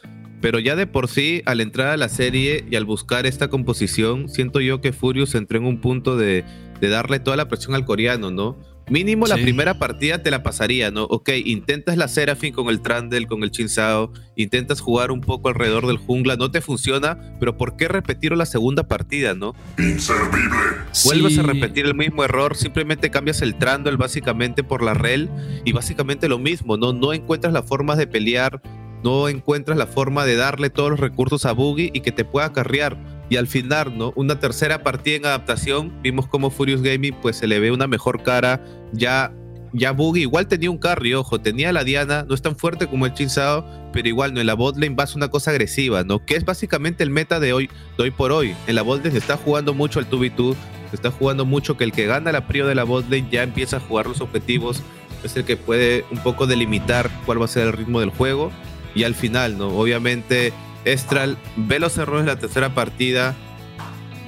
Pero 0.42 0.60
ya 0.60 0.76
de 0.76 0.88
por 0.88 1.08
sí, 1.08 1.44
al 1.46 1.62
entrar 1.62 1.90
a 1.90 1.98
la 1.98 2.10
serie 2.10 2.66
y 2.70 2.76
al 2.76 2.86
buscar 2.86 3.26
esta 3.26 3.50
composición, 3.50 4.28
siento 4.28 4.60
yo 4.60 4.82
que 4.82 4.92
Furious 4.92 5.36
entró 5.36 5.60
en 5.60 5.66
un 5.66 5.80
punto 5.80 6.18
de, 6.18 6.44
de 6.80 6.90
darle 6.90 7.20
toda 7.20 7.38
la 7.38 7.48
presión 7.48 7.76
al 7.76 7.86
coreano, 7.86 8.32
¿no? 8.32 8.58
Mínimo 8.90 9.26
la 9.26 9.36
primera 9.36 9.80
partida 9.80 10.22
te 10.22 10.32
la 10.32 10.44
pasaría, 10.44 10.92
¿no? 10.92 11.04
Ok, 11.06 11.30
intentas 11.46 11.96
la 11.96 12.10
Seraphine 12.10 12.52
con 12.52 12.68
el 12.68 12.82
Trundle, 12.82 13.26
con 13.26 13.42
el 13.42 13.52
Chinsao, 13.52 14.12
intentas 14.36 14.82
jugar 14.82 15.12
un 15.12 15.22
poco 15.22 15.48
alrededor 15.48 15.88
del 15.88 15.96
jungla, 15.96 16.36
no 16.36 16.52
te 16.52 16.60
funciona, 16.60 17.18
pero 17.40 17.56
¿por 17.56 17.78
qué 17.78 17.88
repetirlo 17.88 18.36
la 18.36 18.46
segunda 18.46 18.90
partida, 18.90 19.34
no? 19.34 19.56
Inservible. 19.78 20.58
Vuelves 21.06 21.38
a 21.38 21.44
repetir 21.44 21.86
el 21.86 21.96
mismo 21.96 22.26
error, 22.26 22.58
simplemente 22.58 23.10
cambias 23.10 23.42
el 23.42 23.56
Trundle 23.56 23.96
básicamente 23.96 24.62
por 24.62 24.84
la 24.84 24.94
Rel 24.94 25.30
y 25.64 25.72
básicamente 25.72 26.28
lo 26.28 26.38
mismo, 26.38 26.76
¿no? 26.76 26.92
No 26.92 27.14
encuentras 27.14 27.54
la 27.54 27.64
forma 27.64 27.96
de 27.96 28.08
pelear, 28.08 28.62
no 29.04 29.30
encuentras 29.30 29.78
la 29.78 29.88
forma 29.88 30.26
de 30.26 30.36
darle 30.36 30.70
todos 30.70 30.92
los 30.92 31.00
recursos 31.00 31.46
a 31.46 31.52
Boogie 31.52 31.92
y 31.94 32.02
que 32.02 32.12
te 32.12 32.26
pueda 32.26 32.54
carrear. 32.54 32.98
Y 33.30 33.38
al 33.38 33.48
final, 33.48 33.98
¿no? 33.98 34.14
Una 34.16 34.40
tercera 34.40 34.84
partida 34.84 35.16
en 35.16 35.26
adaptación, 35.26 36.02
vimos 36.02 36.28
como 36.28 36.50
Furious 36.50 36.82
Gaming 36.82 37.16
pues 37.22 37.38
se 37.38 37.48
le 37.48 37.60
ve 37.60 37.72
una 37.72 37.88
mejor 37.88 38.24
cara, 38.24 38.64
ya 38.92 39.34
ya 39.74 39.92
Boogie 39.92 40.24
igual 40.24 40.48
tenía 40.48 40.70
un 40.70 40.78
carry, 40.78 41.14
ojo, 41.14 41.40
tenía 41.40 41.72
la 41.72 41.84
Diana, 41.84 42.26
no 42.28 42.36
es 42.36 42.42
tan 42.42 42.56
fuerte 42.56 42.88
como 42.88 43.06
el 43.06 43.14
Chinsao, 43.14 43.66
pero 43.94 44.08
igual 44.08 44.34
no 44.34 44.42
en 44.42 44.48
la 44.48 44.54
botlane 44.54 44.96
vas 44.96 45.16
una 45.16 45.30
cosa 45.30 45.52
agresiva, 45.52 46.04
¿no? 46.04 46.26
Que 46.26 46.36
es 46.36 46.46
básicamente 46.46 47.04
el 47.04 47.10
meta 47.10 47.40
de 47.40 47.54
hoy, 47.54 47.70
hoy 47.98 48.12
por 48.12 48.32
hoy. 48.32 48.54
En 48.68 48.76
la 48.76 48.82
botlane 48.82 49.12
se 49.12 49.18
está 49.18 49.38
jugando 49.38 49.74
mucho 49.74 50.00
el 50.00 50.10
2v2, 50.10 50.56
se 50.90 50.96
está 50.96 51.12
jugando 51.12 51.46
mucho 51.46 51.78
que 51.78 51.84
el 51.86 51.92
que 51.92 52.06
gana 52.06 52.32
la 52.32 52.48
prio 52.48 52.68
de 52.68 52.76
la 52.76 52.84
botlane 52.84 53.28
ya 53.32 53.44
empieza 53.44 53.78
a 53.78 53.80
jugar 53.80 54.08
los 54.08 54.20
objetivos, 54.22 54.84
es 55.24 55.36
el 55.38 55.46
que 55.46 55.56
puede 55.56 56.04
un 56.12 56.18
poco 56.18 56.48
delimitar 56.48 57.10
cuál 57.26 57.40
va 57.42 57.46
a 57.46 57.48
ser 57.48 57.68
el 57.68 57.74
ritmo 57.74 58.00
del 58.00 58.10
juego. 58.10 58.52
Y 58.96 59.04
al 59.04 59.16
final, 59.16 59.58
¿no? 59.58 59.70
Obviamente, 59.70 60.54
Estral 60.86 61.38
ve 61.56 61.80
los 61.80 61.98
errores 61.98 62.26
de 62.26 62.34
la 62.34 62.40
tercera 62.40 62.74
partida, 62.74 63.36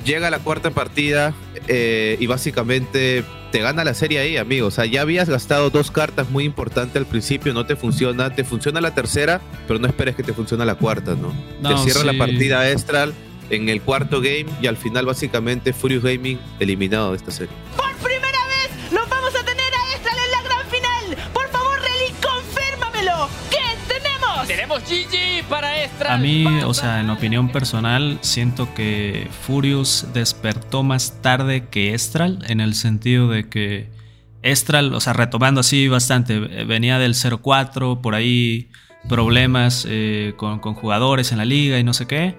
llega 0.06 0.28
a 0.28 0.32
la 0.32 0.40
cuarta 0.40 0.72
partida 0.72 1.34
eh, 1.68 2.18
y 2.20 2.28
básicamente 2.28 3.24
te 3.52 3.60
gana 3.60 3.84
la 3.84 3.94
serie 3.94 4.20
ahí, 4.20 4.38
amigo. 4.38 4.68
O 4.68 4.72
sea, 4.72 4.86
ya 4.86 5.02
habías 5.02 5.30
gastado 5.30 5.70
dos 5.70 5.92
cartas 5.92 6.30
muy 6.30 6.44
importantes 6.44 6.96
al 6.96 7.06
principio, 7.06 7.54
no 7.54 7.66
te 7.66 7.76
funciona. 7.76 8.34
Te 8.34 8.44
funciona 8.44 8.82
la 8.82 8.94
tercera, 8.94 9.42
pero 9.68 9.80
no 9.80 9.88
esperes 9.88 10.16
que 10.16 10.24
te 10.24 10.34
funcione 10.34 10.66
la 10.66 10.76
cuarta, 10.76 11.16
¿no? 11.16 11.34
No, 11.62 11.70
te 11.70 11.92
cierra 11.92 12.12
la 12.12 12.18
partida 12.18 12.68
Estral 12.70 13.14
en 13.50 13.70
el 13.70 13.82
cuarto 13.82 14.22
game 14.22 14.48
y 14.62 14.68
al 14.68 14.78
final 14.78 15.06
básicamente 15.06 15.74
Furious 15.74 16.04
Gaming 16.04 16.40
eliminado 16.60 17.12
de 17.12 17.18
esta 17.18 17.32
serie. 17.32 17.54
GG 24.80 25.44
para 25.50 25.84
Extra. 25.84 26.14
A 26.14 26.18
mí, 26.18 26.46
o 26.66 26.74
sea, 26.74 27.00
en 27.02 27.10
opinión 27.10 27.50
personal, 27.50 28.18
siento 28.22 28.74
que 28.74 29.28
Furious 29.46 30.08
despertó 30.14 30.84
más 30.84 31.22
tarde 31.22 31.68
que 31.70 31.94
Estral, 31.94 32.44
en 32.48 32.60
el 32.62 32.76
sentido 32.76 33.30
de 33.30 33.50
que 33.50 33.90
Estral, 34.42 34.94
o 34.94 35.00
sea, 35.00 35.14
retomando 35.14 35.62
así 35.62 35.88
bastante, 35.88 36.36
eh, 36.36 36.66
venía 36.66 37.00
del 37.00 37.14
0-4, 37.14 38.02
por 38.02 38.16
ahí 38.16 38.70
problemas 39.08 39.86
eh, 39.90 40.34
con, 40.38 40.60
con 40.60 40.74
jugadores 40.74 41.32
en 41.32 41.38
la 41.38 41.46
liga 41.46 41.80
y 41.80 41.84
no 41.84 41.94
sé 41.94 42.08
qué. 42.08 42.38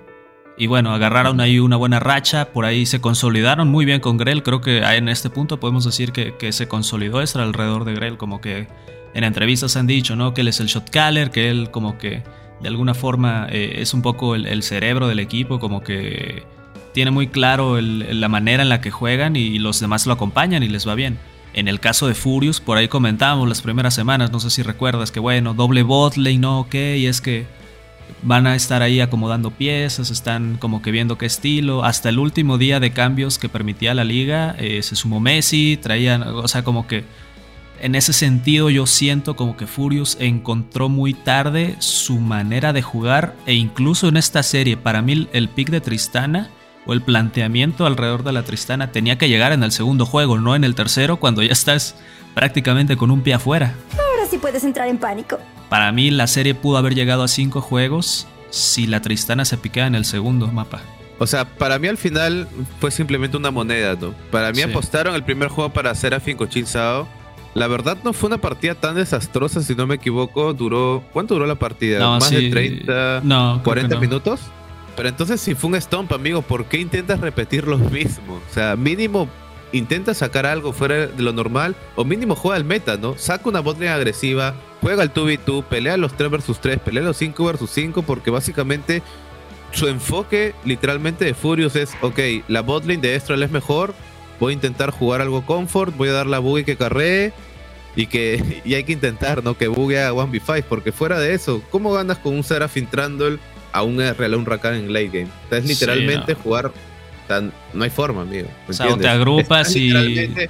Y 0.56 0.68
bueno, 0.68 0.94
agarraron 0.94 1.40
ahí 1.40 1.58
una 1.58 1.76
buena 1.76 1.98
racha, 1.98 2.52
por 2.52 2.64
ahí 2.64 2.86
se 2.86 3.00
consolidaron 3.00 3.68
muy 3.68 3.84
bien 3.84 4.00
con 4.00 4.16
Grell. 4.16 4.42
Creo 4.42 4.60
que 4.60 4.78
en 4.78 5.08
este 5.08 5.28
punto 5.28 5.58
podemos 5.58 5.84
decir 5.84 6.12
que, 6.12 6.36
que 6.36 6.52
se 6.52 6.68
consolidó 6.68 7.20
Estral 7.20 7.48
alrededor 7.48 7.84
de 7.84 7.94
Grell, 7.94 8.16
como 8.18 8.40
que 8.40 8.68
en 9.14 9.24
entrevistas 9.24 9.76
han 9.76 9.86
dicho, 9.86 10.16
¿no? 10.16 10.34
Que 10.34 10.42
él 10.42 10.48
es 10.48 10.60
el 10.60 10.66
shot 10.66 10.90
caller, 10.90 11.30
que 11.30 11.48
él 11.48 11.70
como 11.70 11.98
que 11.98 12.22
de 12.60 12.68
alguna 12.68 12.94
forma 12.94 13.46
eh, 13.50 13.76
es 13.78 13.94
un 13.94 14.02
poco 14.02 14.34
el, 14.34 14.62
cerebro 14.62 15.08
del 15.08 15.20
equipo, 15.20 15.58
como 15.58 15.82
que 15.82 16.44
tiene 16.92 17.10
muy 17.10 17.28
claro 17.28 17.80
la 17.80 18.28
manera 18.28 18.62
en 18.62 18.68
la 18.68 18.80
que 18.80 18.90
juegan 18.90 19.36
y 19.36 19.58
los 19.58 19.80
demás 19.80 20.06
lo 20.06 20.12
acompañan 20.12 20.62
y 20.62 20.68
les 20.68 20.86
va 20.86 20.94
bien. 20.94 21.18
En 21.54 21.68
el 21.68 21.78
caso 21.78 22.08
de 22.08 22.14
Furious, 22.14 22.60
por 22.60 22.78
ahí 22.78 22.88
comentábamos 22.88 23.48
las 23.48 23.62
primeras 23.62 23.94
semanas, 23.94 24.32
no 24.32 24.40
sé 24.40 24.50
si 24.50 24.62
recuerdas, 24.62 25.12
que 25.12 25.20
bueno, 25.20 25.54
doble 25.54 25.84
bot 25.84 26.16
lane, 26.16 26.38
no, 26.38 26.60
ok, 26.60 26.74
y 26.74 27.06
es 27.06 27.20
que 27.20 27.46
van 28.22 28.48
a 28.48 28.56
estar 28.56 28.82
ahí 28.82 29.00
acomodando 29.00 29.52
piezas, 29.52 30.10
están 30.10 30.56
como 30.58 30.82
que 30.82 30.90
viendo 30.90 31.16
qué 31.16 31.26
estilo. 31.26 31.84
Hasta 31.84 32.08
el 32.08 32.18
último 32.18 32.58
día 32.58 32.80
de 32.80 32.92
cambios 32.92 33.38
que 33.38 33.48
permitía 33.48 33.94
la 33.94 34.02
liga, 34.02 34.56
eh, 34.58 34.82
se 34.82 34.96
sumó 34.96 35.20
Messi, 35.20 35.78
traían, 35.80 36.22
o 36.22 36.48
sea, 36.48 36.64
como 36.64 36.88
que 36.88 37.04
en 37.80 37.94
ese 37.94 38.12
sentido 38.12 38.70
yo 38.70 38.86
siento 38.86 39.36
como 39.36 39.56
que 39.56 39.66
Furious 39.66 40.16
encontró 40.20 40.88
muy 40.88 41.12
tarde 41.14 41.76
su 41.80 42.18
manera 42.18 42.72
de 42.72 42.82
jugar 42.82 43.34
e 43.46 43.54
incluso 43.54 44.08
en 44.08 44.16
esta 44.16 44.42
serie, 44.42 44.76
para 44.76 45.02
mí 45.02 45.28
el 45.32 45.48
pick 45.48 45.70
de 45.70 45.80
Tristana 45.80 46.48
o 46.86 46.92
el 46.92 47.02
planteamiento 47.02 47.86
alrededor 47.86 48.24
de 48.24 48.32
la 48.32 48.42
Tristana 48.42 48.92
tenía 48.92 49.18
que 49.18 49.28
llegar 49.28 49.52
en 49.52 49.62
el 49.62 49.72
segundo 49.72 50.06
juego, 50.06 50.38
no 50.38 50.54
en 50.54 50.64
el 50.64 50.74
tercero 50.74 51.16
cuando 51.18 51.42
ya 51.42 51.52
estás 51.52 51.94
prácticamente 52.34 52.96
con 52.96 53.10
un 53.10 53.22
pie 53.22 53.34
afuera. 53.34 53.74
Ahora 53.92 54.26
sí 54.30 54.38
puedes 54.38 54.64
entrar 54.64 54.88
en 54.88 54.98
pánico. 54.98 55.38
Para 55.68 55.90
mí 55.92 56.10
la 56.10 56.26
serie 56.26 56.54
pudo 56.54 56.76
haber 56.78 56.94
llegado 56.94 57.22
a 57.22 57.28
cinco 57.28 57.60
juegos 57.60 58.26
si 58.50 58.86
la 58.86 59.00
Tristana 59.00 59.44
se 59.44 59.56
piquea 59.56 59.86
en 59.86 59.94
el 59.94 60.04
segundo 60.04 60.46
mapa. 60.48 60.80
O 61.18 61.26
sea, 61.26 61.44
para 61.44 61.78
mí 61.78 61.86
al 61.88 61.96
final 61.96 62.48
fue 62.80 62.90
simplemente 62.90 63.36
una 63.36 63.50
moneda, 63.50 63.94
¿no? 64.00 64.12
Para 64.30 64.50
mí 64.50 64.56
Sí. 64.58 64.62
apostaron 64.62 65.14
el 65.14 65.22
primer 65.22 65.48
juego 65.48 65.72
para 65.72 65.94
Serafin 65.94 66.36
Cochin 66.36 66.66
Sao. 66.66 67.06
La 67.54 67.68
verdad 67.68 67.96
no 68.02 68.12
fue 68.12 68.28
una 68.28 68.38
partida 68.38 68.74
tan 68.74 68.96
desastrosa, 68.96 69.62
si 69.62 69.74
no 69.74 69.86
me 69.86 69.94
equivoco. 69.94 70.52
Duró. 70.52 71.04
¿Cuánto 71.12 71.34
duró 71.34 71.46
la 71.46 71.54
partida? 71.54 72.00
No, 72.00 72.18
¿Más 72.18 72.28
sí, 72.28 72.46
de 72.46 72.50
30, 72.50 73.20
no, 73.22 73.52
creo 73.52 73.58
que 73.58 73.64
40 73.64 73.94
no. 73.94 74.00
minutos? 74.00 74.40
Pero 74.96 75.08
entonces, 75.08 75.40
si 75.40 75.54
fue 75.54 75.70
un 75.70 75.80
stomp, 75.80 76.12
amigo, 76.12 76.42
¿por 76.42 76.66
qué 76.66 76.78
intentas 76.78 77.20
repetir 77.20 77.66
lo 77.66 77.78
mismo? 77.78 78.34
O 78.34 78.52
sea, 78.52 78.76
mínimo 78.76 79.28
intenta 79.72 80.14
sacar 80.14 80.46
algo 80.46 80.72
fuera 80.72 81.08
de 81.08 81.22
lo 81.22 81.32
normal 81.32 81.74
o 81.96 82.04
mínimo 82.04 82.36
juega 82.36 82.56
el 82.56 82.64
meta, 82.64 82.96
¿no? 82.96 83.18
Saca 83.18 83.48
una 83.48 83.60
botlane 83.60 83.90
agresiva, 83.90 84.54
juega 84.80 85.02
el 85.02 85.12
2v2, 85.12 85.64
pelea 85.64 85.96
los 85.96 86.16
3 86.16 86.30
vs 86.30 86.60
3, 86.60 86.78
pelea 86.78 87.02
los 87.02 87.16
5 87.16 87.44
vs 87.44 87.70
5 87.70 88.02
porque 88.02 88.30
básicamente 88.30 89.02
su 89.72 89.88
enfoque 89.88 90.54
literalmente 90.64 91.24
de 91.24 91.34
Furious 91.34 91.74
es, 91.74 91.96
ok, 92.02 92.18
la 92.46 92.62
botlane 92.62 93.00
de 93.00 93.16
Estral 93.16 93.42
es 93.42 93.50
mejor, 93.50 93.94
voy 94.38 94.52
a 94.52 94.54
intentar 94.54 94.90
jugar 94.90 95.20
algo 95.20 95.44
comfort, 95.44 95.96
voy 95.96 96.08
a 96.08 96.12
dar 96.12 96.26
la 96.26 96.38
buggy 96.38 96.64
que 96.64 96.76
carree 96.76 97.32
y 97.96 98.06
que 98.06 98.62
y 98.64 98.74
hay 98.74 98.84
que 98.84 98.92
intentar, 98.92 99.42
¿no? 99.44 99.56
Que 99.56 99.68
buggy 99.68 99.96
haga 99.96 100.12
1v5 100.12 100.64
porque 100.68 100.92
fuera 100.92 101.18
de 101.18 101.34
eso, 101.34 101.62
¿cómo 101.70 101.92
ganas 101.92 102.18
con 102.18 102.34
un 102.34 102.44
Seraphine 102.44 102.88
Trundle 102.90 103.38
a 103.72 103.82
un 103.82 103.98
RL, 104.00 104.34
un 104.36 104.46
Rakan 104.46 104.74
en 104.74 104.92
late 104.92 105.08
game? 105.08 105.28
O 105.46 105.48
sea, 105.48 105.58
es 105.58 105.64
Sí, 105.64 105.70
literalmente 105.70 106.34
no. 106.34 106.38
jugar 106.40 106.72
tan, 107.26 107.52
no 107.72 107.84
hay 107.84 107.88
forma, 107.90 108.20
amigo. 108.20 108.48
¿me 108.66 108.70
O 108.70 108.72
sea, 108.74 108.92
o 108.92 108.98
te 108.98 109.08
agrupas 109.08 109.74
Estás 109.74 109.76
y 109.76 109.90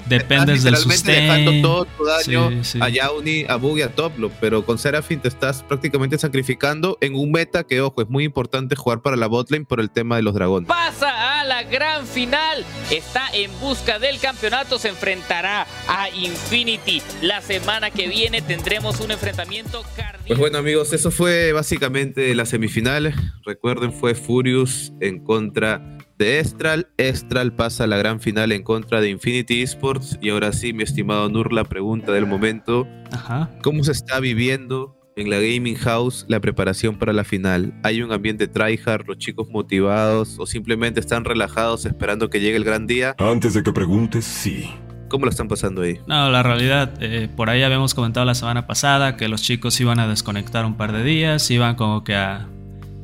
dependes 0.07 0.65
del 0.65 0.77
sustain. 0.77 1.29
dejando 1.29 1.53
todo 1.63 1.85
tu 1.85 2.05
daño 2.05 2.51
Sí, 2.51 2.59
sí. 2.65 2.79
a 2.83 2.89
Yauni, 2.89 3.45
a 3.49 3.55
Buggy, 3.57 3.83
a 3.83 3.91
Toplo, 3.95 4.29
pero 4.41 4.65
con 4.65 4.77
Seraphine 4.79 5.21
te 5.23 5.29
estás 5.29 5.63
prácticamente 5.63 6.19
sacrificando 6.19 6.99
en 7.01 7.15
un 7.15 7.31
meta 7.31 7.63
que, 7.63 7.81
ojo, 7.81 8.03
es 8.03 8.09
muy 8.09 8.25
importante 8.25 8.75
jugar 8.75 9.03
para 9.03 9.15
la 9.17 9.29
botlane 9.29 9.65
por 9.65 9.79
el 9.79 9.89
tema 9.89 10.17
de 10.17 10.23
los 10.23 10.35
dragones. 10.35 10.67
Pasa 10.69 11.24
a 11.45 11.47
la 11.47 11.63
gran 11.63 12.07
final. 12.07 12.65
Está 12.91 13.29
en 13.33 13.51
busca 13.61 13.99
del 13.99 14.19
campeonato. 14.19 14.79
Se 14.79 14.89
enfrentará 14.89 15.67
a 15.89 16.09
Infinity. 16.11 17.03
La 17.23 17.41
semana 17.43 17.91
que 17.91 18.09
viene 18.09 18.41
tendremos 18.41 19.01
un 19.01 19.11
enfrentamiento 19.11 19.83
cardíaco. 19.95 20.25
Pues 20.27 20.39
bueno 20.39 20.59
amigos, 20.59 20.93
eso 20.93 21.11
fue 21.11 21.53
básicamente 21.53 22.35
las 22.35 22.49
semifinales. 22.49 23.15
Recuerden, 23.45 23.93
fue 23.93 24.15
Furious 24.15 24.93
en 25.01 25.23
contra 25.23 25.99
de 26.17 26.39
Estral. 26.39 26.89
Estral 26.97 27.55
pasa 27.55 27.85
a 27.85 27.87
la 27.87 27.99
gran 27.99 28.21
final 28.21 28.53
en 28.53 28.63
contra 28.63 29.01
de 29.01 29.11
Infinity 29.11 29.63
Esports. 29.63 30.19
Y 30.23 30.31
ahora 30.31 30.53
sí, 30.53 30.73
mi 30.73 30.83
estimado 30.83 31.29
Nur, 31.29 31.53
la 31.53 31.65
pregunta 31.65 32.13
del 32.13 32.27
momento. 32.27 32.89
Ajá. 33.13 33.51
¿Cómo 33.63 33.85
se 33.85 33.93
está 33.93 34.19
viviendo 34.19 35.04
en 35.17 35.31
la 35.31 35.39
Gaming 35.39 35.77
House 35.77 36.25
la 36.29 36.41
preparación 36.41 36.99
para 36.99 37.13
la 37.13 37.25
final? 37.25 37.75
¿Hay 37.83 38.03
un 38.03 38.13
ambiente 38.13 38.49
tryhard, 38.49 39.07
los 39.07 39.19
chicos 39.19 39.49
motivados 39.49 40.37
o 40.39 40.47
simplemente 40.47 41.01
están 41.01 41.25
relajados 41.25 41.87
esperando 41.87 42.31
que 42.31 42.41
llegue 42.41 42.57
el 42.57 42.65
gran 42.65 42.87
día? 42.87 43.15
Antes 43.19 43.55
de 43.55 43.63
que 43.63 43.73
preguntes, 43.73 44.25
sí. 44.25 44.71
¿Cómo 45.09 45.27
lo 45.27 45.31
están 45.31 45.49
pasando 45.49 45.83
ahí? 45.83 46.01
No, 46.07 46.31
la 46.31 46.43
realidad, 46.43 46.95
eh, 47.01 47.29
por 47.37 47.51
ahí 47.51 47.63
habíamos 47.63 47.95
comentado 47.95 48.27
la 48.27 48.35
semana 48.35 48.67
pasada 48.67 49.17
que 49.17 49.29
los 49.29 49.43
chicos 49.43 49.79
iban 49.81 50.01
a 50.01 50.09
desconectar 50.09 50.65
un 50.65 50.77
par 50.77 50.93
de 50.93 51.05
días, 51.05 51.51
iban 51.51 51.77
como 51.77 52.03
que 52.03 52.17
a 52.17 52.49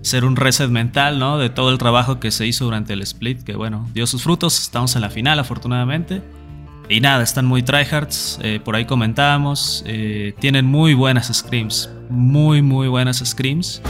hacer 0.00 0.25
un 0.25 0.35
reset 0.35 0.71
mental, 0.71 1.19
¿no? 1.19 1.38
De 1.38 1.50
todo 1.50 1.71
el 1.71 1.79
trabajo 1.79 2.19
que 2.19 2.31
se 2.31 2.47
hizo 2.47 2.64
durante 2.64 2.95
el 2.95 3.02
split, 3.02 3.43
que 3.43 3.55
bueno, 3.55 3.88
dio 3.93 4.07
sus 4.07 4.23
frutos, 4.23 4.61
estamos 4.61 4.97
en 4.97 5.02
la 5.02 5.11
final 5.11 5.38
afortunadamente. 5.38 6.23
Y 6.90 7.00
nada, 7.00 7.23
están 7.23 7.47
muy 7.47 7.62
tryhards, 7.62 8.40
eh, 8.42 8.59
por 8.62 8.75
ahí 8.75 8.85
comentábamos, 8.85 9.85
eh, 9.87 10.35
tienen 10.40 10.66
muy 10.66 10.92
buenas 10.94 11.30
scrims, 11.32 11.88
muy 12.09 12.62
muy 12.62 12.88
buenas 12.88 13.23
scrims. 13.25 13.80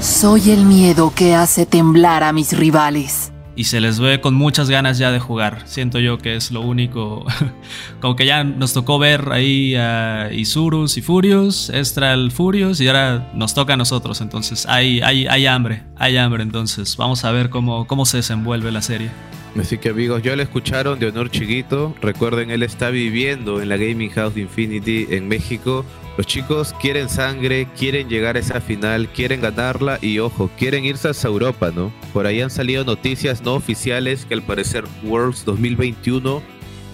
Soy 0.00 0.50
el 0.50 0.64
miedo 0.64 1.12
que 1.14 1.34
hace 1.34 1.66
temblar 1.66 2.24
a 2.24 2.32
mis 2.32 2.56
rivales. 2.56 3.30
y 3.58 3.64
se 3.64 3.80
les 3.80 3.98
ve 3.98 4.20
con 4.20 4.34
muchas 4.34 4.68
ganas 4.68 4.98
ya 4.98 5.10
de 5.10 5.18
jugar. 5.18 5.62
Siento 5.64 5.98
yo 5.98 6.18
que 6.18 6.36
es 6.36 6.50
lo 6.50 6.60
único. 6.60 7.24
Como 8.02 8.14
que 8.14 8.26
ya 8.26 8.44
nos 8.44 8.74
tocó 8.74 8.98
ver 8.98 9.32
ahí 9.32 9.74
a 9.74 10.28
Isurus 10.30 10.98
y 10.98 11.02
Furious, 11.02 11.70
Estral 11.70 12.30
Furious, 12.30 12.82
y 12.82 12.88
ahora 12.88 13.30
nos 13.34 13.54
toca 13.54 13.72
a 13.72 13.76
nosotros. 13.78 14.20
Entonces 14.20 14.66
hay, 14.66 15.00
hay, 15.00 15.26
hay 15.26 15.46
hambre, 15.46 15.84
hay 15.96 16.18
hambre. 16.18 16.42
Entonces 16.42 16.98
vamos 16.98 17.24
a 17.24 17.30
ver 17.32 17.48
cómo, 17.48 17.86
cómo 17.86 18.04
se 18.04 18.18
desenvuelve 18.18 18.70
la 18.70 18.82
serie. 18.82 19.10
Así 19.58 19.78
que 19.78 19.88
amigos, 19.88 20.22
ya 20.22 20.36
lo 20.36 20.42
escucharon 20.42 20.98
de 20.98 21.06
Honor 21.06 21.30
Chiquito. 21.30 21.94
Recuerden, 22.00 22.50
él 22.50 22.62
está 22.62 22.90
viviendo 22.90 23.60
en 23.60 23.68
la 23.68 23.76
Gaming 23.76 24.10
House 24.10 24.34
de 24.34 24.42
Infinity 24.42 25.06
en 25.10 25.28
México. 25.28 25.84
Los 26.16 26.26
chicos 26.26 26.74
quieren 26.80 27.08
sangre, 27.08 27.68
quieren 27.78 28.08
llegar 28.08 28.36
a 28.36 28.38
esa 28.38 28.60
final, 28.60 29.08
quieren 29.08 29.42
ganarla 29.42 29.98
y 30.00 30.18
ojo, 30.18 30.50
quieren 30.58 30.84
irse 30.84 31.08
hacia 31.08 31.28
Europa, 31.28 31.70
¿no? 31.74 31.92
Por 32.12 32.26
ahí 32.26 32.40
han 32.40 32.50
salido 32.50 32.84
noticias 32.84 33.42
no 33.42 33.54
oficiales 33.54 34.24
que 34.24 34.34
al 34.34 34.42
parecer 34.42 34.84
Worlds 35.02 35.44
2021 35.44 36.42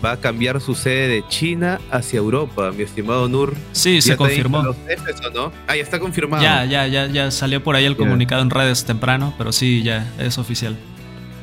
va 0.05 0.13
a 0.13 0.17
cambiar 0.17 0.61
su 0.61 0.75
sede 0.75 1.07
de 1.07 1.25
China 1.29 1.81
hacia 1.91 2.19
Europa, 2.19 2.73
mi 2.73 2.83
estimado 2.83 3.29
Nur. 3.29 3.55
Sí, 3.71 4.03
se 4.03 4.09
¿Ya 4.09 4.15
te 4.15 4.19
confirmó. 4.19 4.63
los 4.63 4.77
jefes 4.89 5.17
o 5.25 5.31
no? 5.31 5.53
Ah, 5.69 5.77
ya 5.77 5.83
está 5.83 6.01
confirmado. 6.01 6.43
Ya, 6.43 6.65
ya, 6.65 6.89
ya, 6.89 7.07
ya 7.07 7.31
salió 7.31 7.63
por 7.63 7.77
ahí 7.77 7.85
el 7.85 7.97
comunicado 7.97 8.43
en 8.43 8.51
redes 8.51 8.85
temprano, 8.85 9.33
pero 9.39 9.53
sí, 9.53 9.83
ya 9.85 10.13
es 10.19 10.39
oficial. 10.39 10.77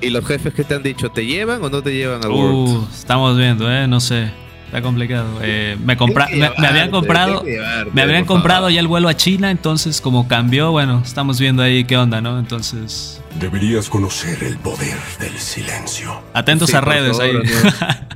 ¿Y 0.02 0.10
los 0.10 0.26
jefes 0.26 0.54
que 0.54 0.64
te 0.64 0.76
han 0.76 0.84
dicho, 0.84 1.10
te 1.10 1.26
llevan 1.26 1.64
o 1.64 1.70
no 1.70 1.82
te 1.82 1.94
llevan 1.94 2.24
a 2.24 2.30
Worlds? 2.30 2.72
Uh, 2.72 2.88
estamos 2.94 3.38
viendo, 3.38 3.72
eh, 3.72 3.88
no 3.88 4.00
sé. 4.00 4.32
Está 4.66 4.84
complicado. 4.84 5.40
Eh, 5.42 5.78
me, 5.84 5.98
compra 5.98 6.28
Tienes 6.28 6.52
me, 6.60 6.68
habían 6.68 6.74
llevarte, 6.74 6.92
comprado. 6.92 7.44
llevarte, 7.44 7.92
Me 7.92 8.02
habían 8.04 8.26
comprado 8.26 8.60
favor. 8.62 8.72
ya 8.72 8.80
el 8.82 8.88
vuelo 8.88 9.08
a 9.10 9.16
China, 9.18 9.50
entonces 9.50 10.00
como 10.00 10.28
cambió, 10.28 10.70
bueno, 10.72 11.02
estamos 11.04 11.40
viendo 11.40 11.64
ahí 11.64 11.86
qué 11.86 11.98
onda, 11.98 12.22
¿no? 12.22 12.38
Entonces, 12.38 13.20
Deberías 13.40 13.90
conocer 13.90 14.44
el 14.44 14.58
poder 14.58 14.98
del 15.20 15.38
silencio. 15.40 16.22
atentos 16.34 16.70
Sí, 16.70 16.76
a 16.76 16.82
redes 16.82 17.18
favor, 17.18 17.42
ahí. 17.44 17.50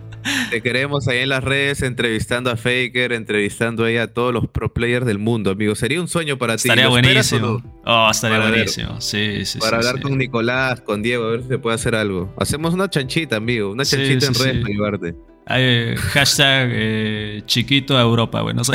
Te 0.54 0.62
queremos 0.62 1.08
ahí 1.08 1.18
en 1.18 1.30
las 1.30 1.44
redes 1.44 1.82
entrevistando 1.82 2.52
a 2.52 2.56
Faker, 2.58 3.12
entrevistando 3.14 3.86
ahí 3.86 3.98
a 3.98 4.14
todos 4.14 4.32
los 4.32 4.48
pro 4.48 4.72
players 4.72 5.04
del 5.04 5.18
mundo, 5.18 5.50
amigo. 5.50 5.74
Sería 5.74 6.00
un 6.00 6.08
sueño 6.08 6.38
para 6.38 6.58
ti. 6.58 6.68
estaría 6.70 6.86
¿Lo 6.86 6.96
esperas 6.96 7.34
o 7.34 7.40
buenísimo. 7.40 7.64
no? 7.84 7.84
Oh, 8.08 8.12
estaría 8.12 8.38
Para 8.38 8.52
ver. 8.52 8.60
buenísimo. 8.60 9.02
Sí, 9.02 9.46
sí, 9.46 9.58
Para 9.58 9.70
sí, 9.72 9.76
hablar 9.78 9.96
sí. 9.96 10.02
con 10.04 10.16
Nicolás, 10.20 10.82
con 10.82 11.02
Diego, 11.02 11.24
a 11.26 11.32
ver 11.32 11.42
si 11.42 11.48
se 11.48 11.58
puede 11.58 11.74
hacer 11.74 11.96
algo. 11.96 12.32
Hacemos 12.38 12.76
una 12.76 12.88
chanchita, 12.88 13.38
amigo. 13.38 13.72
Una 13.72 13.84
chanchita 13.84 14.20
sí, 14.20 14.28
en 14.28 14.34
redes 14.36 14.56
sí. 14.58 14.62
para 14.62 14.74
llevarte. 14.76 15.16
Ahí, 15.48 15.96
hashtag 15.98 16.70
eh, 16.72 17.42
chiquito 17.48 17.98
a 17.98 18.02
Europa, 18.02 18.42
güey, 18.42 18.54
no 18.54 18.64
sé. 18.64 18.74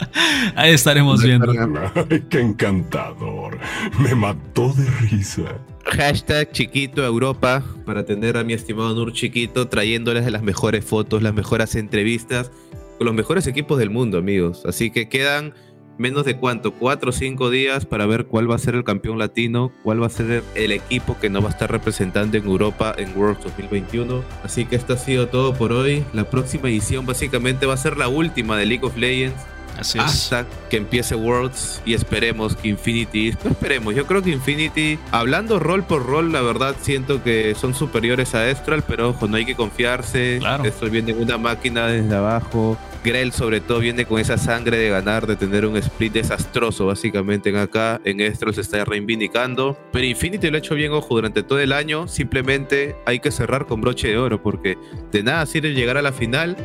ahí 0.56 0.72
estaremos 0.72 1.22
viendo. 1.22 1.52
Ay, 1.52 2.24
qué 2.30 2.40
encantador. 2.40 3.58
Me 3.98 4.14
mató 4.14 4.72
de 4.72 4.88
risa. 5.02 5.42
Hashtag 5.90 6.52
chiquito 6.52 7.04
Europa 7.04 7.64
para 7.84 8.04
tener 8.04 8.36
a 8.36 8.44
mi 8.44 8.52
estimado 8.52 8.94
Nur 8.94 9.12
Chiquito 9.12 9.68
trayéndoles 9.68 10.30
las 10.30 10.42
mejores 10.42 10.84
fotos, 10.84 11.20
las 11.20 11.34
mejores 11.34 11.74
entrevistas 11.74 12.52
con 12.96 13.06
los 13.06 13.14
mejores 13.14 13.46
equipos 13.48 13.78
del 13.78 13.90
mundo, 13.90 14.16
amigos. 14.16 14.64
Así 14.66 14.92
que 14.92 15.08
quedan 15.08 15.52
menos 15.98 16.24
de 16.24 16.36
cuánto, 16.36 16.72
cuatro 16.74 17.10
o 17.10 17.12
cinco 17.12 17.50
días 17.50 17.86
para 17.86 18.06
ver 18.06 18.26
cuál 18.26 18.48
va 18.48 18.54
a 18.54 18.58
ser 18.58 18.76
el 18.76 18.84
campeón 18.84 19.18
latino, 19.18 19.72
cuál 19.82 20.00
va 20.00 20.06
a 20.06 20.10
ser 20.10 20.44
el 20.54 20.70
equipo 20.70 21.18
que 21.18 21.28
nos 21.28 21.42
va 21.42 21.48
a 21.48 21.52
estar 21.52 21.70
representando 21.70 22.38
en 22.38 22.44
Europa 22.44 22.94
en 22.96 23.16
Worlds 23.18 23.42
2021. 23.42 24.22
Así 24.44 24.66
que 24.66 24.76
esto 24.76 24.94
ha 24.94 24.96
sido 24.96 25.26
todo 25.26 25.54
por 25.54 25.72
hoy. 25.72 26.04
La 26.12 26.30
próxima 26.30 26.68
edición 26.68 27.04
básicamente 27.04 27.66
va 27.66 27.74
a 27.74 27.78
ser 27.78 27.96
la 27.96 28.06
última 28.06 28.56
de 28.56 28.66
League 28.66 28.86
of 28.86 28.96
Legends 28.96 29.44
Así 29.78 29.98
es. 29.98 30.04
hasta 30.04 30.46
que 30.68 30.76
empiece 30.76 31.14
Worlds 31.14 31.82
y 31.84 31.94
esperemos 31.94 32.56
que 32.56 32.68
Infinity, 32.68 33.34
no 33.44 33.50
esperemos, 33.50 33.94
yo 33.94 34.06
creo 34.06 34.22
que 34.22 34.30
Infinity, 34.30 34.98
hablando 35.10 35.58
rol 35.58 35.84
por 35.84 36.06
rol, 36.06 36.32
la 36.32 36.42
verdad 36.42 36.74
siento 36.80 37.22
que 37.22 37.54
son 37.54 37.74
superiores 37.74 38.34
a 38.34 38.48
Estral, 38.48 38.82
pero 38.86 39.10
ojo, 39.10 39.26
no 39.26 39.36
hay 39.36 39.46
que 39.46 39.54
confiarse. 39.54 40.38
Claro. 40.40 40.64
Estral 40.64 40.90
viene 40.90 41.12
en 41.12 41.22
una 41.22 41.38
máquina 41.38 41.86
desde 41.86 42.14
abajo, 42.14 42.78
Grell 43.02 43.32
sobre 43.32 43.60
todo 43.60 43.78
viene 43.78 44.04
con 44.04 44.20
esa 44.20 44.36
sangre 44.36 44.76
de 44.76 44.90
ganar, 44.90 45.26
de 45.26 45.36
tener 45.36 45.64
un 45.64 45.76
split 45.78 46.12
desastroso 46.12 46.86
básicamente 46.86 47.48
en 47.48 47.56
acá. 47.56 48.00
En 48.04 48.20
Estro 48.20 48.52
se 48.52 48.60
está 48.60 48.84
reivindicando. 48.84 49.78
Pero 49.92 50.06
Infinity 50.06 50.50
lo 50.50 50.56
ha 50.56 50.58
hecho 50.58 50.74
bien, 50.74 50.92
ojo, 50.92 51.14
durante 51.14 51.42
todo 51.42 51.60
el 51.60 51.72
año. 51.72 52.08
Simplemente 52.08 52.96
hay 53.06 53.20
que 53.20 53.30
cerrar 53.30 53.66
con 53.66 53.80
broche 53.80 54.08
de 54.08 54.18
oro 54.18 54.42
porque 54.42 54.76
de 55.10 55.22
nada 55.22 55.46
sirve 55.46 55.72
llegar 55.72 55.96
a 55.96 56.02
la 56.02 56.12
final 56.12 56.56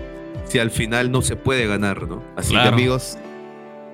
si 0.46 0.60
al 0.60 0.72
final 0.72 1.12
no 1.12 1.22
se 1.22 1.36
puede 1.36 1.68
ganar, 1.68 2.08
¿no? 2.08 2.24
Así 2.36 2.54
que 2.54 2.60
amigos, 2.62 3.18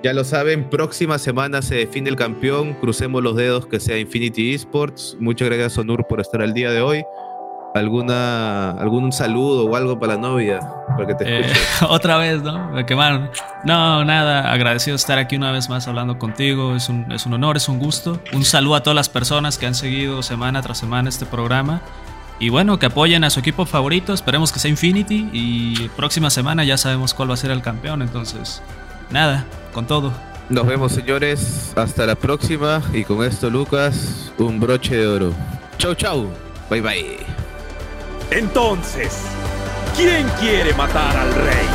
ya 0.02 0.12
lo 0.12 0.24
saben, 0.24 0.68
próxima 0.70 1.18
semana 1.18 1.62
se 1.62 1.76
define 1.76 2.10
el 2.10 2.16
campeón. 2.16 2.74
Crucemos 2.74 3.22
los 3.22 3.36
dedos 3.36 3.66
que 3.66 3.80
sea 3.80 3.98
Infinity 3.98 4.54
Esports. 4.54 5.16
Muchas 5.20 5.48
gracias, 5.48 5.78
Onur, 5.78 6.06
por 6.08 6.20
estar 6.20 6.42
al 6.42 6.54
día 6.54 6.70
de 6.70 6.80
hoy. 6.80 7.04
¿Alguna, 7.74 8.72
¿Algún 8.72 9.12
saludo 9.12 9.64
o 9.64 9.76
algo 9.76 9.98
para 9.98 10.14
la 10.14 10.20
novia? 10.20 10.60
Para 10.88 11.06
que 11.06 11.14
te 11.14 11.24
Eh, 11.24 11.40
escuche? 11.40 11.60
otra 11.88 12.18
vez, 12.18 12.42
¿no? 12.42 12.70
Me 12.72 12.84
quemaron. 12.84 13.30
No, 13.64 14.04
nada, 14.04 14.52
agradecido 14.52 14.92
de 14.94 14.96
estar 14.96 15.18
aquí 15.18 15.36
una 15.36 15.52
vez 15.52 15.70
más 15.70 15.88
hablando 15.88 16.18
contigo. 16.18 16.76
Es 16.76 16.90
un, 16.90 17.10
es 17.10 17.24
un 17.24 17.32
honor, 17.32 17.56
es 17.56 17.70
un 17.70 17.78
gusto. 17.78 18.20
Un 18.34 18.44
saludo 18.44 18.74
a 18.74 18.82
todas 18.82 18.94
las 18.94 19.08
personas 19.08 19.56
que 19.56 19.64
han 19.66 19.74
seguido 19.74 20.22
semana 20.22 20.60
tras 20.60 20.76
semana 20.78 21.08
este 21.08 21.24
programa. 21.24 21.80
Y 22.42 22.48
bueno, 22.48 22.76
que 22.80 22.86
apoyen 22.86 23.22
a 23.22 23.30
su 23.30 23.38
equipo 23.38 23.66
favorito. 23.66 24.12
Esperemos 24.12 24.50
que 24.50 24.58
sea 24.58 24.68
Infinity. 24.68 25.30
Y 25.32 25.88
próxima 25.90 26.28
semana 26.28 26.64
ya 26.64 26.76
sabemos 26.76 27.14
cuál 27.14 27.30
va 27.30 27.34
a 27.34 27.36
ser 27.36 27.52
el 27.52 27.62
campeón. 27.62 28.02
Entonces, 28.02 28.60
nada, 29.10 29.46
con 29.72 29.86
todo. 29.86 30.12
Nos 30.48 30.66
vemos, 30.66 30.90
señores. 30.90 31.72
Hasta 31.76 32.04
la 32.04 32.16
próxima. 32.16 32.82
Y 32.92 33.04
con 33.04 33.24
esto, 33.24 33.48
Lucas, 33.48 34.32
un 34.38 34.58
broche 34.58 34.96
de 34.96 35.06
oro. 35.06 35.32
Chau, 35.78 35.94
chau. 35.94 36.26
Bye, 36.68 36.80
bye. 36.80 37.18
Entonces, 38.32 39.20
¿quién 39.96 40.26
quiere 40.40 40.74
matar 40.74 41.16
al 41.16 41.32
rey? 41.32 41.66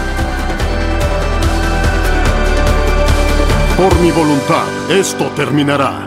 Por 3.78 3.98
mi 4.02 4.12
voluntad, 4.12 4.66
esto 4.92 5.28
terminará. 5.34 6.07